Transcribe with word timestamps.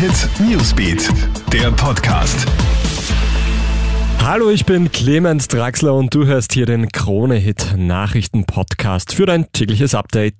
Hit 0.00 0.30
Newsbeat, 0.40 1.10
der 1.52 1.70
Podcast. 1.72 2.46
Hallo, 4.24 4.48
ich 4.48 4.64
bin 4.64 4.90
Clemens 4.90 5.46
Draxler 5.46 5.92
und 5.92 6.14
du 6.14 6.24
hörst 6.24 6.54
hier 6.54 6.64
den 6.64 6.88
Krone 6.88 7.34
Hit 7.34 7.74
Nachrichten 7.76 8.46
Podcast 8.46 9.12
für 9.12 9.26
dein 9.26 9.52
tägliches 9.52 9.94
Update. 9.94 10.34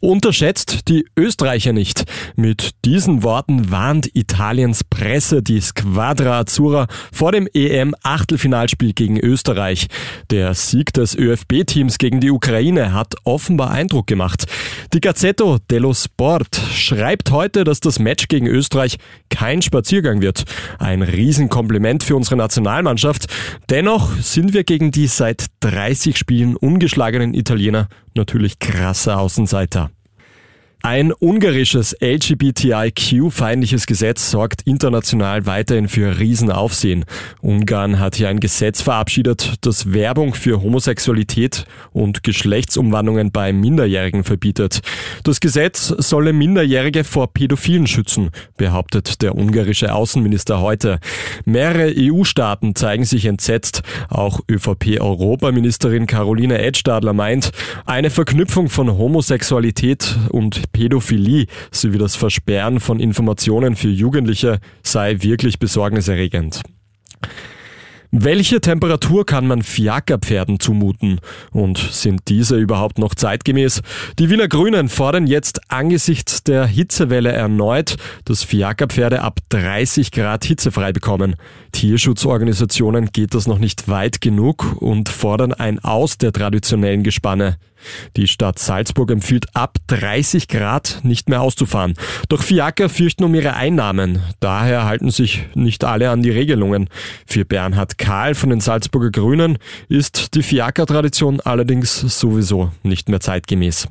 Unterschätzt 0.00 0.88
die 0.88 1.06
Österreicher 1.16 1.72
nicht. 1.72 2.04
Mit 2.34 2.70
diesen 2.84 3.22
Worten 3.22 3.70
warnt 3.70 4.10
Italiens 4.14 4.84
Presse 4.84 5.42
die 5.42 5.60
Squadra 5.60 6.40
Azzurra 6.40 6.86
vor 7.12 7.32
dem 7.32 7.48
EM-Achtelfinalspiel 7.52 8.92
gegen 8.92 9.18
Österreich. 9.18 9.86
Der 10.30 10.52
Sieg 10.54 10.92
des 10.92 11.16
ÖFB-Teams 11.16 11.98
gegen 11.98 12.20
die 12.20 12.30
Ukraine 12.30 12.92
hat 12.92 13.14
offenbar 13.24 13.70
Eindruck 13.70 14.06
gemacht. 14.06 14.46
Die 14.96 15.02
Gazzetto 15.02 15.58
dello 15.70 15.92
Sport 15.92 16.56
schreibt 16.72 17.30
heute, 17.30 17.64
dass 17.64 17.80
das 17.80 17.98
Match 17.98 18.28
gegen 18.28 18.46
Österreich 18.46 18.96
kein 19.28 19.60
Spaziergang 19.60 20.22
wird. 20.22 20.44
Ein 20.78 21.02
Riesenkompliment 21.02 22.02
für 22.02 22.16
unsere 22.16 22.36
Nationalmannschaft. 22.36 23.26
Dennoch 23.68 24.16
sind 24.22 24.54
wir 24.54 24.64
gegen 24.64 24.92
die 24.92 25.06
seit 25.08 25.48
30 25.60 26.16
Spielen 26.16 26.56
ungeschlagenen 26.56 27.34
Italiener 27.34 27.90
natürlich 28.14 28.58
krasse 28.58 29.18
Außenseiter. 29.18 29.90
Ein 30.82 31.12
ungarisches 31.12 31.96
LGBTIQ-feindliches 32.00 33.86
Gesetz 33.86 34.30
sorgt 34.30 34.62
international 34.62 35.44
weiterhin 35.44 35.88
für 35.88 36.20
Riesenaufsehen. 36.20 37.04
Ungarn 37.40 37.98
hat 37.98 38.14
hier 38.14 38.28
ein 38.28 38.38
Gesetz 38.38 38.82
verabschiedet, 38.82 39.54
das 39.62 39.92
Werbung 39.92 40.34
für 40.34 40.62
Homosexualität 40.62 41.64
und 41.92 42.22
Geschlechtsumwandlungen 42.22 43.32
bei 43.32 43.52
Minderjährigen 43.52 44.22
verbietet. 44.22 44.80
Das 45.24 45.40
Gesetz 45.40 45.88
solle 45.88 46.32
Minderjährige 46.32 47.02
vor 47.02 47.32
Pädophilen 47.32 47.88
schützen, 47.88 48.30
behauptet 48.56 49.22
der 49.22 49.34
ungarische 49.34 49.92
Außenminister 49.92 50.60
heute. 50.60 51.00
Mehrere 51.44 51.92
EU-Staaten 51.96 52.76
zeigen 52.76 53.04
sich 53.04 53.24
entsetzt. 53.24 53.82
Auch 54.08 54.38
ÖVP-Europaministerin 54.48 56.06
Caroline 56.06 56.58
Edstadler 56.60 57.12
meint, 57.12 57.50
eine 57.86 58.10
Verknüpfung 58.10 58.68
von 58.68 58.96
Homosexualität 58.96 60.16
und 60.28 60.65
Pädophilie 60.72 61.46
sowie 61.70 61.98
das 61.98 62.16
Versperren 62.16 62.80
von 62.80 63.00
Informationen 63.00 63.76
für 63.76 63.88
Jugendliche 63.88 64.58
sei 64.82 65.16
wirklich 65.20 65.58
besorgniserregend. 65.58 66.62
Welche 68.12 68.60
Temperatur 68.60 69.26
kann 69.26 69.46
man 69.46 69.62
Fiakerpferden 69.62 70.60
zumuten? 70.60 71.20
Und 71.52 71.76
sind 71.76 72.22
diese 72.28 72.56
überhaupt 72.56 72.98
noch 72.98 73.14
zeitgemäß? 73.14 73.82
Die 74.18 74.30
Wiener 74.30 74.48
Grünen 74.48 74.88
fordern 74.88 75.26
jetzt 75.26 75.70
angesichts 75.70 76.42
der 76.42 76.66
Hitzewelle 76.66 77.32
erneut, 77.32 77.96
dass 78.24 78.42
Fiakerpferde 78.42 79.22
ab 79.22 79.40
30 79.50 80.12
Grad 80.12 80.44
hitzefrei 80.44 80.92
bekommen. 80.92 81.36
Tierschutzorganisationen 81.72 83.10
geht 83.12 83.34
das 83.34 83.46
noch 83.46 83.58
nicht 83.58 83.88
weit 83.88 84.20
genug 84.20 84.80
und 84.80 85.08
fordern 85.08 85.52
ein 85.52 85.78
Aus 85.80 86.16
der 86.16 86.32
traditionellen 86.32 87.02
Gespanne. 87.02 87.58
Die 88.16 88.26
Stadt 88.26 88.58
Salzburg 88.58 89.10
empfiehlt 89.10 89.46
ab 89.54 89.78
30 89.88 90.48
Grad 90.48 91.00
nicht 91.02 91.28
mehr 91.28 91.42
auszufahren. 91.42 91.94
Doch 92.28 92.42
Fiaker 92.42 92.88
fürchten 92.88 93.24
um 93.24 93.34
ihre 93.34 93.54
Einnahmen. 93.54 94.22
Daher 94.40 94.84
halten 94.84 95.10
sich 95.10 95.44
nicht 95.54 95.84
alle 95.84 96.10
an 96.10 96.22
die 96.22 96.30
Regelungen. 96.30 96.88
Für 97.26 97.44
Bernhard 97.44 97.98
Kahl 97.98 98.34
von 98.34 98.50
den 98.50 98.60
Salzburger 98.60 99.10
Grünen 99.10 99.58
ist 99.88 100.34
die 100.34 100.42
Fiaker-Tradition 100.42 101.40
allerdings 101.40 102.00
sowieso 102.00 102.72
nicht 102.82 103.08
mehr 103.08 103.20
zeitgemäß. 103.20 103.88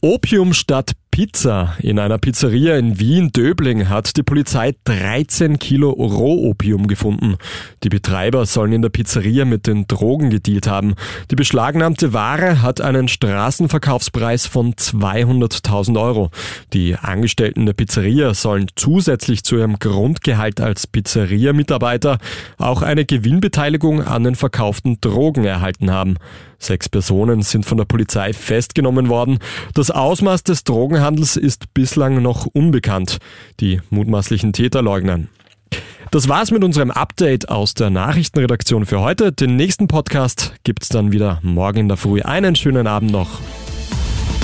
Opium 0.00 0.52
statt 0.52 0.92
Pizza. 1.16 1.74
In 1.78 1.98
einer 1.98 2.18
Pizzeria 2.18 2.76
in 2.76 3.00
Wien-Döbling 3.00 3.88
hat 3.88 4.18
die 4.18 4.22
Polizei 4.22 4.74
13 4.84 5.58
Kilo 5.58 5.88
Rohopium 5.88 6.88
gefunden. 6.88 7.38
Die 7.82 7.88
Betreiber 7.88 8.44
sollen 8.44 8.72
in 8.72 8.82
der 8.82 8.90
Pizzeria 8.90 9.46
mit 9.46 9.66
den 9.66 9.86
Drogen 9.86 10.28
gedealt 10.28 10.66
haben. 10.66 10.94
Die 11.30 11.34
beschlagnahmte 11.34 12.12
Ware 12.12 12.60
hat 12.60 12.82
einen 12.82 13.08
Straßenverkaufspreis 13.08 14.46
von 14.46 14.74
200.000 14.74 15.98
Euro. 15.98 16.30
Die 16.74 16.96
Angestellten 16.96 17.64
der 17.64 17.72
Pizzeria 17.72 18.34
sollen 18.34 18.66
zusätzlich 18.76 19.42
zu 19.42 19.56
ihrem 19.56 19.78
Grundgehalt 19.78 20.60
als 20.60 20.86
Pizzeria-Mitarbeiter 20.86 22.18
auch 22.58 22.82
eine 22.82 23.06
Gewinnbeteiligung 23.06 24.02
an 24.02 24.24
den 24.24 24.34
verkauften 24.34 25.00
Drogen 25.00 25.46
erhalten 25.46 25.90
haben. 25.90 26.18
Sechs 26.58 26.88
Personen 26.88 27.42
sind 27.42 27.66
von 27.66 27.78
der 27.78 27.84
Polizei 27.84 28.32
festgenommen 28.32 29.08
worden. 29.08 29.38
Das 29.74 29.90
Ausmaß 29.90 30.42
des 30.44 30.64
Drogenhandels 30.64 31.36
ist 31.36 31.72
bislang 31.74 32.22
noch 32.22 32.46
unbekannt. 32.46 33.18
Die 33.60 33.80
mutmaßlichen 33.90 34.52
Täter 34.52 34.82
leugnen. 34.82 35.28
Das 36.10 36.28
war's 36.28 36.50
mit 36.50 36.62
unserem 36.62 36.90
Update 36.90 37.48
aus 37.48 37.74
der 37.74 37.90
Nachrichtenredaktion 37.90 38.86
für 38.86 39.00
heute. 39.00 39.32
Den 39.32 39.56
nächsten 39.56 39.88
Podcast 39.88 40.54
gibt's 40.64 40.88
dann 40.88 41.12
wieder 41.12 41.40
morgen 41.42 41.80
in 41.80 41.88
der 41.88 41.96
Früh. 41.96 42.22
Einen 42.22 42.54
schönen 42.54 42.86
Abend 42.86 43.10
noch. 43.10 43.40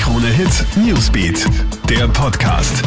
Krone 0.00 0.28
Hit 0.28 0.64
Newsbeat, 0.76 1.46
der 1.88 2.08
Podcast. 2.08 2.82